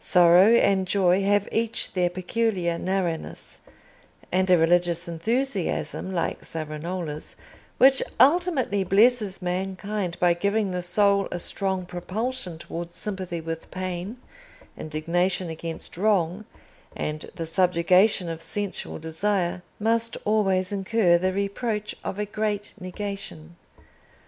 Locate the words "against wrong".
15.50-16.46